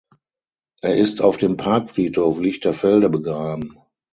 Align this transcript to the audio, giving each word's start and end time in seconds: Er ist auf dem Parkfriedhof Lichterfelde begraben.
Er 0.81 0.97
ist 0.97 1.21
auf 1.21 1.37
dem 1.37 1.57
Parkfriedhof 1.57 2.39
Lichterfelde 2.39 3.07
begraben. 3.07 3.77